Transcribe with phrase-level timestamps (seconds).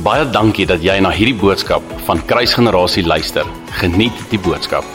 [0.00, 3.44] Baie dankie dat jy na hierdie boodskap van Kruisgenerasie luister.
[3.82, 4.86] Geniet die boodskap.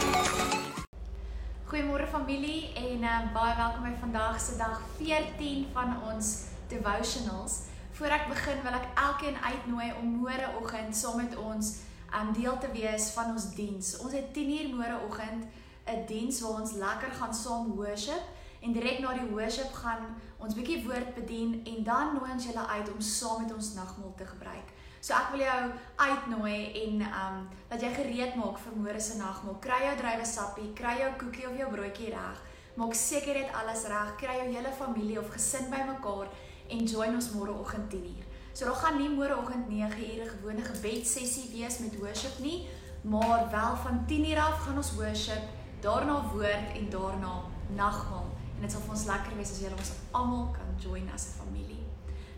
[1.70, 6.30] Goeiemôre familie en uh, baie welkom by vandag se dag 14 van ons
[6.72, 7.54] devotionals.
[7.94, 11.68] Voor ek begin wil ek elkeen uitnooi om môreoggend saam met ons
[12.10, 13.92] um deel te wees van ons diens.
[14.02, 15.46] Ons het 10uur môreoggend
[15.86, 18.26] 'n diens waar ons lekker gaan saam worship
[18.58, 22.66] en direk na die worship gaan ons bietjie woord bedien en dan nooi ons julle
[22.66, 24.74] uit om saam met ons nagmaal te gebruik.
[25.06, 25.58] So ek wil jou
[26.02, 29.54] uitnooi en um dat jy gereed maak vir môre se nagmaal.
[29.62, 32.40] Kry jou druiwe sappie, kry jou koekie of jou broodjie reg.
[32.74, 34.10] Maak seker dit alles reg.
[34.18, 36.26] Kry jou hele familie of gesin bymekaar
[36.74, 38.26] en join ons môreoggend 10uur.
[38.50, 42.66] So daar gaan nie môreoggend 9uur 'n gewone gebedsessie wees met worship nie,
[43.04, 45.44] maar wel van 10uur af gaan ons worship,
[45.80, 47.44] daarna woord en daarna
[47.76, 51.26] nagmaal en dit sal vir ons lekker wees as julle ons almal kan join as
[51.26, 51.84] 'n familie.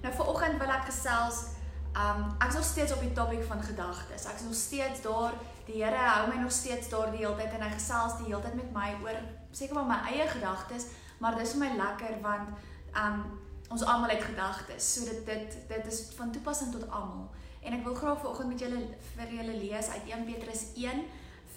[0.02, 1.57] Nou vir oggend wil ek gesels
[1.96, 4.26] um ek is nog steeds op die topik van gedagtes.
[4.26, 5.32] Ek is nog steeds daar.
[5.66, 8.40] Die Here hou my nog steeds daar die hele tyd en hy gesels die hele
[8.44, 9.18] tyd met my oor
[9.52, 10.86] seker maar my eie gedagtes,
[11.18, 12.48] maar dis vir my lekker want
[12.96, 13.24] um
[13.68, 14.94] ons almal het gedagtes.
[14.94, 17.28] So dit dit dit is van toepassing tot almal.
[17.60, 18.80] En ek wil graag vanoggend met julle
[19.16, 21.04] vir julle lees uit 1 Petrus 1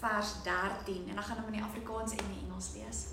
[0.02, 3.04] vers 13 en dan gaan ek in die Afrikaans en die Engels lees.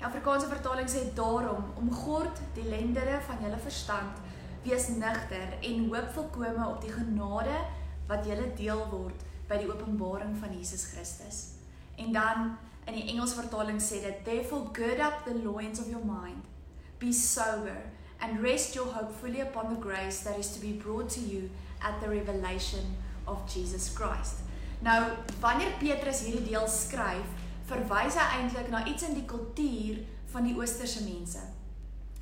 [0.00, 4.22] Die Afrikaanse vertaling sê daarom om God die lendere van julle verstand
[4.64, 7.56] wees nigter en hoop volkome op die genade
[8.10, 11.40] wat julle deel word by die openbaring van Jesus Christus.
[11.96, 16.04] En dan in die Engelse vertaling sê dit therefore gird up the loins of your
[16.04, 16.46] mind
[17.00, 17.76] be sober
[18.20, 21.50] and rest your hope fully upon the grace that is to be brought to you
[21.80, 24.44] at the revelation of Jesus Christ.
[24.84, 27.36] Nou wanneer Petrus hierdie deel skryf
[27.70, 30.00] verwys hy eintlik na iets in die kultuur
[30.32, 31.42] van die oosterse mense.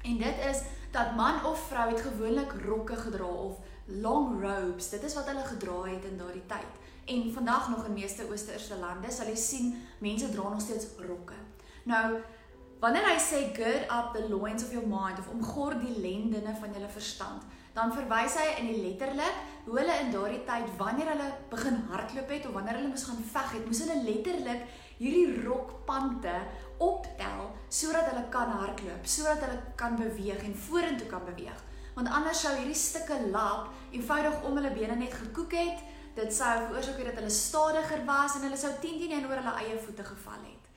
[0.06, 4.91] En dit is dat man of vrou het gewoonlik rokke gedra of long robes.
[4.91, 6.72] Dit is wat hulle gedra het in daardie tyd.
[7.05, 9.70] En vandag nog in meeste oosterse lande sal jy sien
[10.05, 11.36] mense dra nog steeds rokke.
[11.89, 12.18] Nou
[12.80, 16.74] wanneer hy sê gird up the loins of your mind of omgord die lendene van
[16.77, 21.30] jou verstand, dan verwys hy in die letterlik hoe hulle in daardie tyd wanneer hulle
[21.51, 24.63] begin hardloop het of wanneer hulle moes gaan veg het, moes hulle letterlik
[24.98, 26.35] hierdie rokpante
[26.83, 31.64] optel sodat hulle kan hardloop, sodat hulle kan beweeg en vorentoe kan beweeg.
[31.98, 35.83] Want anders sou hierdie stukke lap eenvoudig om hulle bene net gekoek het.
[36.19, 39.79] Dit sou veroorsaak dat hulle stadiger was en hulle sou 10 teen oor hulle eie
[39.83, 40.69] voete geval het.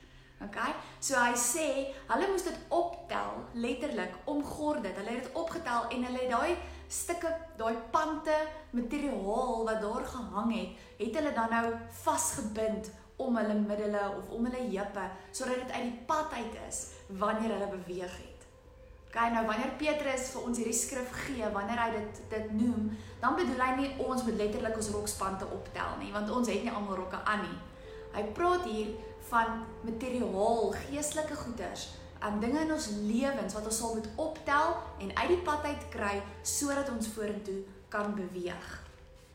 [0.42, 0.58] OK?
[1.00, 1.68] So hy sê,
[2.10, 4.96] hulle moes dit optel, letterlik omgord dit.
[4.98, 6.56] Hulle het dit opgetel en hulle het daai
[6.92, 7.30] stukke,
[7.60, 8.36] daai pante
[8.76, 11.66] materiaal wat daar gehang het, het hulle dan nou
[12.02, 12.90] vasgebind
[13.26, 16.84] om hulle middele of om hulle heupe sodat dit uit die pad uit is
[17.22, 18.32] wanneer hulle beweeg het.
[19.12, 23.36] Kyk nou wanneer Petrus vir ons hierdie skrif gee, wanneer hy dit dit noem, dan
[23.36, 27.02] bedoel hy nie ons moet letterlik ons rokspante optel nie, want ons het nie almal
[27.02, 27.58] rokke aan nie.
[28.14, 28.94] Hy praat hier
[29.28, 31.90] van materiaal, geestelike goederes,
[32.24, 35.86] en dinge in ons lewens wat ons sal moet optel en uit die pad uit
[35.94, 36.16] kry
[36.46, 37.60] sodat ons vorentoe
[37.92, 38.72] kan beweeg.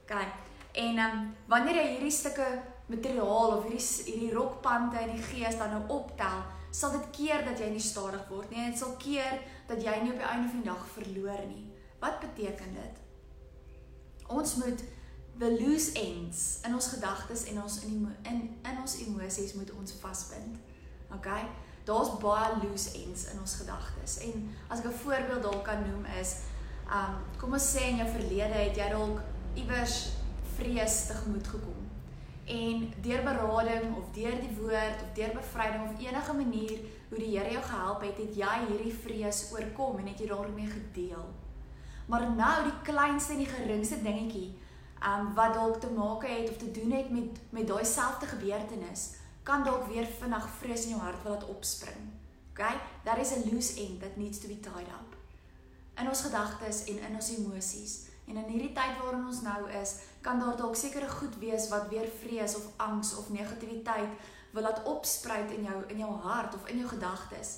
[0.09, 0.41] Kyk,
[0.87, 2.47] en um, wanneer jy hierdie stukke
[2.87, 7.59] materiaal of hierdie hierdie rokpante in die gees dan nou optel, sal dit keer dat
[7.59, 8.69] jy nie stadig word nie.
[8.71, 11.65] Dit sal keer dat jy nie op die einde van die dag verloor nie.
[12.03, 13.03] Wat beteken dit?
[14.31, 14.85] Ons moet
[15.41, 17.97] the loose ends in ons gedagtes en ons in
[18.31, 20.59] in in ons emosies moet ons vasbind.
[21.15, 21.31] OK?
[21.87, 24.19] Daar's baie loose ends in ons gedagtes.
[24.29, 26.37] En as ek 'n voorbeeld dalk kan noem is,
[26.87, 29.21] um kom ons sê in jou verlede het jy dalk
[29.55, 30.09] iewers
[30.57, 31.86] vrees tegemoet gekom
[32.47, 37.33] en deur berading of deur die woord of deur bevryding of enige manier hoe die
[37.39, 41.27] Here jou gehelp het, het jy hierdie vrees oorkom en het jy daarmee gedeel.
[42.07, 44.53] Maar nou die kleinste en die geringste dingetjie,
[45.07, 49.17] um wat dalk te maak het of te doen het met met daai selfde gebeurtenis,
[49.43, 52.11] kan dalk weer vinnig vrees in jou hart wil laat opspring.
[52.51, 52.75] Okay?
[53.05, 55.17] That is a loose end that needs to be tied up.
[56.01, 58.07] In ons gedagtes en in ons emosies.
[58.27, 61.89] En in hierdie tyd waarin ons nou is, kan daar dalk sekere goed wees wat
[61.93, 66.69] weer vrees of angs of negativiteit wil laat opspruit in jou in jou hart of
[66.69, 67.53] in jou gedagtes.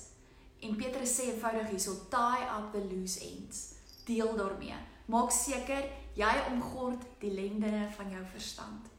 [0.59, 3.73] En Petrus sê eenvoudig hierso tie up the loose ends.
[4.05, 4.75] Deel daarmee.
[5.09, 5.87] Maak seker
[6.19, 8.89] jy omgord die lendene van jou verstand.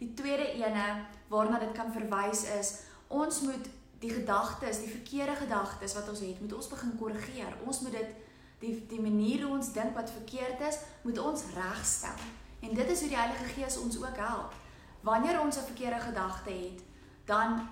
[0.00, 2.72] Die tweede ene waarna dit kan verwys is
[3.08, 3.70] ons moet
[4.02, 7.54] die gedagtes, die verkeerde gedagtes wat ons het, moet ons begin korrigeer.
[7.64, 8.25] Ons moet dit
[8.58, 12.18] die die manier hoe ons dink wat verkeerd is, moet ons regstel.
[12.60, 14.52] En dit is hoe die Heilige Gees ons ook help.
[15.00, 16.80] Wanneer ons 'n verkeerde gedagte het,
[17.24, 17.68] dan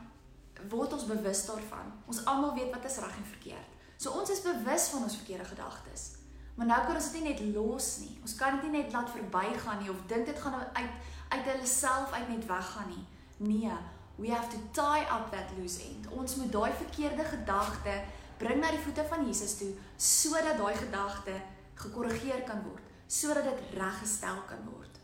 [0.68, 1.92] word ons bewus daarvan.
[2.06, 3.70] Ons almal weet wat is reg en verkeerd.
[3.96, 6.10] So ons is bewus van ons verkeerde gedagtes.
[6.54, 8.18] Maar nou kan ons dit nie net los nie.
[8.22, 10.90] Ons kan dit nie net laat verbygaan nie of dink dit gaan uit
[11.28, 13.06] uit hulle self uit net weggaan nie.
[13.36, 13.72] Nee,
[14.16, 16.06] we have to tie up that loose end.
[16.14, 18.02] Ons moet daai verkeerde gedagte
[18.38, 21.36] bring na die voete van Jesus toe sodat daai gedagte
[21.78, 25.00] gekorrigeer kan word, sodat dit reggestel kan word.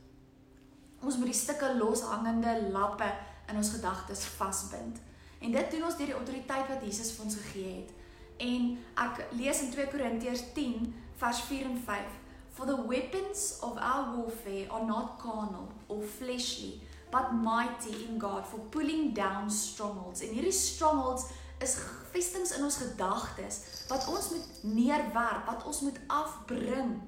[1.00, 3.08] Ons moet die stukke loshangende lappe
[3.48, 5.00] in ons gedagtes vasbind.
[5.40, 7.94] En dit doen ons deur die autoriteit wat Jesus vir ons gegee het.
[8.40, 8.74] En
[9.04, 10.90] ek lees in 2 Korintiërs 10
[11.20, 12.18] vers 4 en 5.
[12.52, 16.80] For the weapons of our warfare are not carnal or fleshly,
[17.10, 20.20] but mighty in God for pulling down strongholds.
[20.20, 21.30] En hierdie strongholds
[21.60, 21.76] is
[22.10, 26.98] vestings in ons gedagtes wat ons moet neerwerp, wat ons moet afbring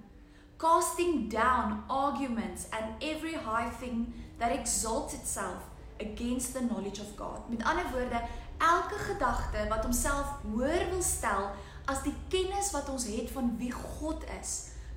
[0.62, 5.62] casting down arguments and every high thing that exalts itself
[6.00, 7.48] against the knowledge of God.
[7.48, 8.20] Met ander woorde,
[8.58, 11.50] elke gedagte wat homself hoër wil stel
[11.90, 14.52] as die kennis wat ons het van wie God is.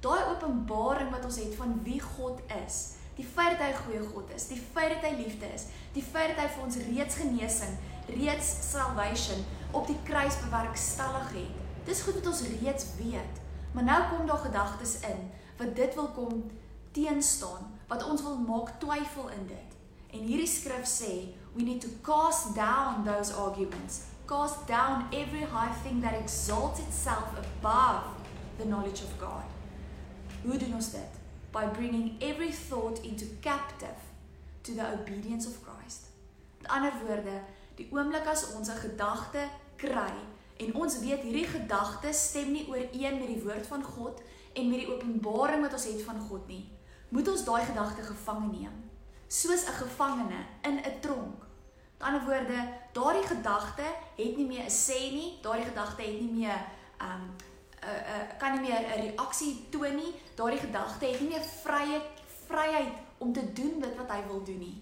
[0.06, 2.94] Daai openbaring wat ons het van wie God is.
[3.18, 6.36] Die feit dat hy goeie God is, die feit dat hy liefde is, die feit
[6.36, 11.64] dat hy vir ons reeds genesing, reeds salvation op die kruis bewerkstellig het.
[11.86, 13.42] Dis goed wat ons reeds weet.
[13.72, 16.52] Maar nou kom daar gedagtes in wat dit wil kom
[16.92, 19.72] teenstaan, wat ons wil maak twyfel in dit.
[20.12, 25.74] En hierdie skrif sê, we need to cast down those arguments, cast down every high
[25.84, 28.04] thing that exalts itself above
[28.58, 29.44] the knowledge of God.
[30.44, 31.22] Hoe doen ons dit?
[31.52, 34.00] By bringing every thought into captive
[34.62, 36.12] to the obedience of Christ.
[36.62, 37.42] Met ander woorde,
[37.76, 40.14] die oomblik as ons 'n gedagte kry
[40.58, 44.22] en ons weet hierdie gedagte stem nie ooreen met die woord van God
[44.54, 46.64] en met die openbaring wat ons het van God nie,
[47.10, 48.76] moet ons daai gedagte gevange neem,
[49.28, 51.44] soos 'n gevangene in 'n tronk.
[51.98, 52.60] Met ander woorde,
[52.94, 56.60] daardie gedagte het nie meer 'n sê nie, daardie gedagte het nie meer
[57.02, 57.24] um
[57.86, 61.46] 'n uh, uh, kan nie meer 'n reaksie toon nie, daardie gedagte het nie meer
[61.64, 62.02] vrye
[62.48, 64.82] vryheid om te doen dit wat hy wil doen nie.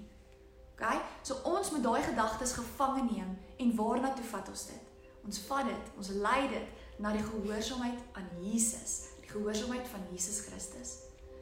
[0.74, 0.86] OK?
[1.22, 4.92] So ons moet daai gedagtes gevange neem en waarna toe vat ons dit?
[5.24, 10.90] Ons vat dit, ons lei dit na die gehoorsaamheid aan Jesus gehoorsaamheid van Jesus Christus.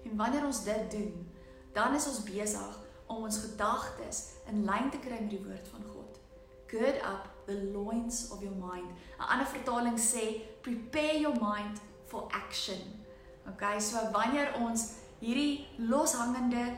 [0.03, 1.31] En wanneer ons dit doen,
[1.73, 5.83] dan is ons besig om ons gedagtes in lyn te kry met die woord van
[5.93, 6.19] God.
[6.71, 8.87] Gird up the loins of your mind.
[9.19, 12.79] 'n Ander vertaling sê prepare your mind for action.
[13.47, 16.77] Okay, so wanneer ons hierdie loshangende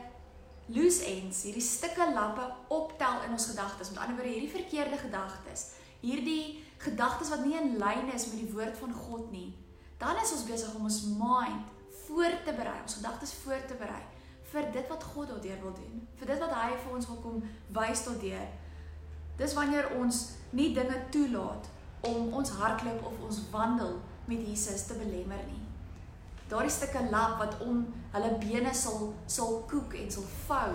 [0.72, 5.66] loose ends, hierdie stukke lappe optel in ons gedagtes, met ander woorde hierdie verkeerde gedagtes,
[6.00, 9.50] hierdie gedagtes wat nie in lyn is met die woord van God nie,
[10.00, 11.72] dan is ons besig om ons mind
[12.04, 14.02] voor te berei, ons gedagtes voor te berei
[14.54, 17.40] vir dit wat God daardeur wil doen, vir dit wat hy vir ons wil kom
[17.74, 18.48] wys daardeur.
[19.40, 20.20] Dis wanneer ons
[20.54, 21.70] nie dinge toelaat
[22.06, 23.96] om ons hardloop of ons wandel
[24.30, 25.63] met Jesus te belemmer nie.
[26.48, 30.72] Daardie stukke lap wat om hulle bene sal sal koek en sal vou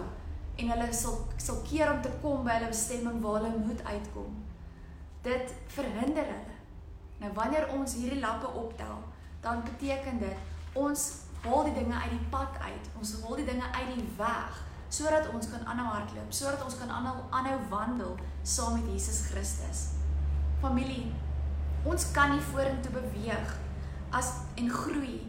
[0.60, 4.34] en hulle sal sal keer om te kom by hulle bestemming waar hulle moet uitkom.
[5.24, 6.58] Dit verhinder hulle.
[7.20, 9.02] Nou wanneer ons hierdie lappe optel,
[9.44, 11.06] dan beteken dit ons
[11.44, 12.90] haal die dinge uit die pad uit.
[13.00, 16.90] Ons haal die dinge uit die weg sodat ons kan aanhou hardloop, sodat ons kan
[16.90, 19.84] aanhou aanhou wandel saam met Jesus Christus.
[20.64, 21.12] Familie,
[21.86, 23.52] ons kan nie vorentoe beweeg
[24.18, 25.20] as en groei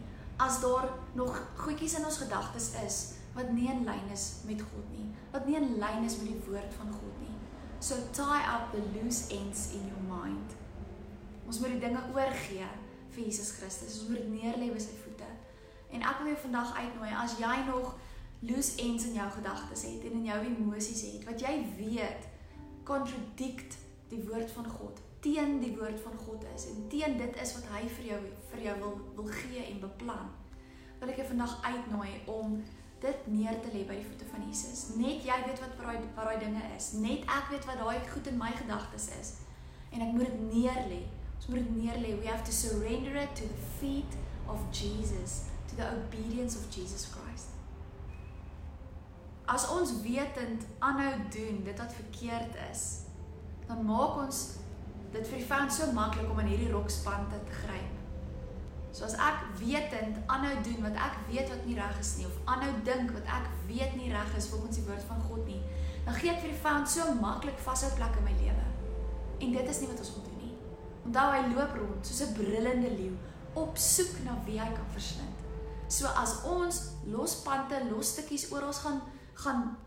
[0.41, 2.99] as daar nog goedjies in ons gedagtes is
[3.35, 6.41] wat nie in lyn is met God nie, wat nie in lyn is met die
[6.47, 7.35] woord van God nie.
[7.79, 10.57] So tie up the loose ends in your mind.
[11.47, 12.67] Ons moet die dinge oorgee
[13.11, 14.01] vir Jesus Christus.
[14.01, 15.29] Ons moet dit neerlê by sy voete.
[15.91, 17.95] En ek wil jou vandag uitnooi as jy nog
[18.41, 22.27] loose ends in jou gedagtes het en in jou emosies het wat jy weet
[22.87, 23.77] contradict
[24.09, 27.67] die woord van God, teen die woord van God is en teen dit is wat
[27.75, 28.19] hy vir jou
[28.51, 30.31] vir jou wil wil gee en beplan.
[31.01, 32.59] Wil ek jou vandag uitnooi om
[33.01, 34.83] dit neer te lê by die voete van Jesus.
[34.97, 36.91] Net jy weet wat daai wat daai dinge is.
[37.01, 39.33] Net ek weet wat daai goed in my gedagtes is.
[39.91, 41.01] En ek moet dit neer lê
[41.41, 42.19] Ons moet dit neerlê.
[42.19, 44.13] We have to surrender it to the feet
[44.47, 47.49] of Jesus, to the obedience of Jesus Christ.
[49.45, 52.83] As ons wetend aanhou doen dit wat verkeerd is,
[53.65, 54.60] dan maak ons
[55.11, 57.97] dit vir die vyand so maklik om in hierdie rokspan te gryp.
[58.91, 62.39] So as ek wetend aanhou doen wat ek weet wat nie reg is nie of
[62.45, 65.61] aanhou dink wat ek weet nie reg is volgens die woord van God nie,
[66.05, 68.67] dan gee ek vir die vyand so maklik vashou plek in my lewe.
[69.41, 70.31] En dit is nie wat ons wil doen.
[71.01, 73.15] Onthou hy loop rond soos 'n brullende leeu
[73.53, 75.37] op soek na wie hy kan verslind.
[75.87, 79.01] So as ons lospante, losstukkies oral gaan
[79.33, 79.77] gaan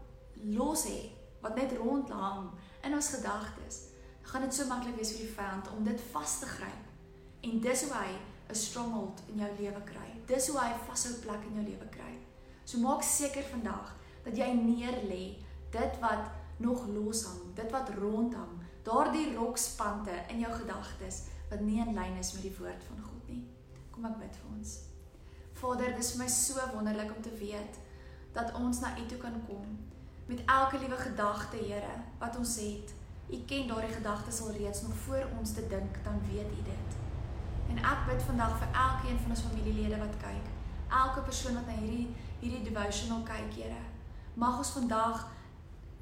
[0.57, 2.51] los hê wat net rond hang
[2.83, 3.94] in ons gedagtes,
[4.25, 6.85] gaan dit so maklik wees vir die vyand om dit vas te gryp.
[7.45, 8.13] En dis hoe hy
[8.49, 10.09] 'n 'n in jou lewe kry.
[10.27, 12.19] Dis hoe hy vashou plek in jou lewe kry.
[12.65, 15.37] So maak seker vandag dat jy neer lê
[15.71, 21.95] dit wat nog loshang, dit wat rondhang, daardie rokspante in jou gedagtes wat nie in
[21.95, 23.45] lyn is met die woord van God nie.
[23.91, 24.79] Kom ek bid vir ons.
[25.53, 27.79] Vader, dis vir my so wonderlik om te weet
[28.33, 29.79] dat ons na U toe kan kom
[30.27, 32.95] met elke liewe gedagte, Here, wat ons het.
[33.31, 36.99] U ken daardie gedagtes al reeds nog voor ons te dink, dan weet U dit.
[37.73, 40.51] En ek bid vandag vir elkeen van ons familielede wat kyk,
[40.89, 43.81] elke persoon wat na hierdie hierdie devotional kyk, Here.
[44.35, 45.27] Mag ons vandag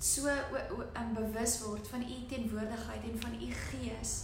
[0.02, 0.26] so
[0.98, 4.14] in bewus word van U teenwoordigheid en van U Gees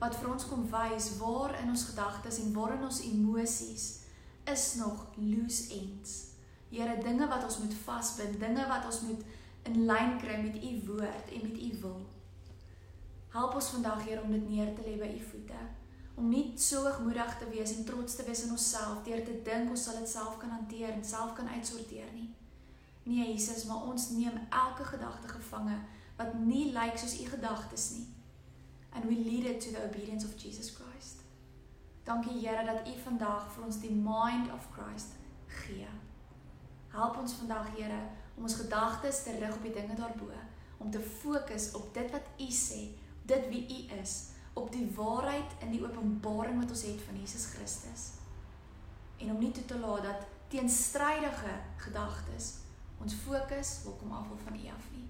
[0.00, 3.84] wat vir ons kom wys waar in ons gedagtes en waar in ons emosies
[4.52, 6.16] is nog loose ends.
[6.72, 9.22] Here, dinge wat ons moet vasbind, dinge wat ons moet
[9.68, 12.00] in lyn kry met U woord en met U wil.
[13.34, 15.62] Help ons vandag, Here, om dit neer te lê by U voete.
[16.14, 19.72] Om nie so hoogmoedig te wees en trots te wees in onsself deur te dink
[19.74, 22.28] ons sal dit self kan hanteer en self kan uitsorteer nie.
[23.02, 25.80] Nee, Jesus, maar ons neem elke gedagte gevange
[26.20, 28.06] wat nie lyk soos U gedagtes nie.
[28.94, 31.26] And we lead it to the obedience of Jesus Christ.
[32.06, 35.18] Dankie Here dat U vandag vir ons die mind of Christ
[35.64, 35.90] gee.
[36.94, 38.04] Help ons vandag, Here,
[38.36, 40.30] om ons gedagtes te rig op die dinge daarbo,
[40.78, 42.84] om te fokus op dit wat U sê,
[43.24, 44.14] dit wie U is,
[44.54, 48.02] op die waarheid in die openbaring wat ons het van Jesus Christus.
[49.16, 52.52] En om nie toe te laat dat teenstrydige gedagtes
[53.02, 55.06] ons fokus wil kom afval van U af nie.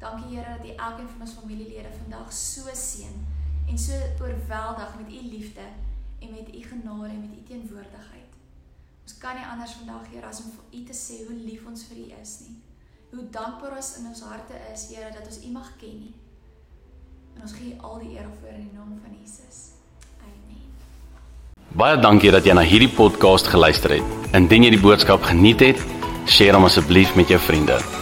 [0.00, 3.26] Dankie Here dat U elkeen van ons familielede vandag so seën
[3.68, 5.66] en so oorweldig met U liefde
[6.20, 8.32] en met U genade en met U teenwoordigheid.
[9.02, 11.84] Ons kan nie anders vandag Here as om vir U te sê hoe lief ons
[11.84, 12.56] vir U is nie.
[13.10, 16.14] Hoe dankbaar ons in ons harte is Here dat ons U mag ken nie.
[17.36, 19.62] En ons gee al die eer voor in die naam van Jesus.
[20.24, 20.66] Amen.
[21.68, 24.18] Baie dankie dat jy na hierdie podcast geluister het.
[24.34, 25.88] Indien jy die boodskap geniet het,
[26.38, 27.99] deel hom asseblief met jou vriende.